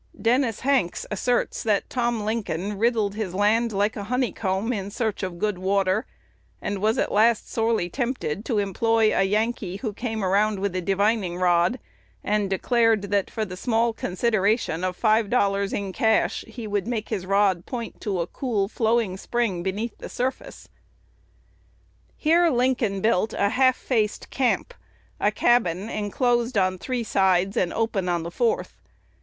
Dennis 0.19 0.61
Hanks 0.61 1.05
asserts 1.11 1.61
that 1.61 1.87
Tom 1.87 2.21
Lincoln 2.21 2.79
"riddled 2.79 3.13
his 3.13 3.35
land 3.35 3.71
like 3.71 3.95
a 3.95 4.05
honeycomb," 4.05 4.73
in 4.73 4.89
search 4.89 5.21
of 5.21 5.37
good 5.37 5.59
water, 5.59 6.07
and 6.59 6.79
was 6.81 6.97
at 6.97 7.11
last 7.11 7.47
sorely 7.51 7.87
tempted 7.87 8.43
to 8.45 8.57
employ 8.57 9.15
a 9.15 9.21
Yankee, 9.21 9.75
who 9.75 9.93
came 9.93 10.23
around 10.25 10.57
with 10.57 10.75
a 10.75 10.81
divining 10.81 11.37
rod, 11.37 11.77
and 12.23 12.49
declared 12.49 13.11
that 13.11 13.29
for 13.29 13.45
the 13.45 13.55
small 13.55 13.93
consideration 13.93 14.83
of 14.83 14.95
five 14.95 15.29
dollars 15.29 15.71
in 15.71 15.93
cash, 15.93 16.43
he 16.47 16.65
would 16.65 16.87
make 16.87 17.09
his 17.09 17.27
rod 17.27 17.67
point 17.67 18.01
to 18.01 18.21
a 18.21 18.25
cool, 18.25 18.67
flowing 18.67 19.17
spring 19.17 19.61
beneath 19.61 19.95
the 19.99 20.09
surface. 20.09 20.67
Here 22.17 22.49
Lincoln 22.49 23.01
built 23.01 23.33
"a 23.33 23.49
half 23.49 23.77
faced 23.77 24.31
camp," 24.31 24.73
a 25.19 25.29
cabin 25.29 25.89
enclosed 25.91 26.57
on 26.57 26.79
three 26.79 27.03
sides 27.03 27.55
and 27.55 27.71
open 27.71 28.09
on 28.09 28.23
the 28.23 28.31
fourth. 28.31 28.81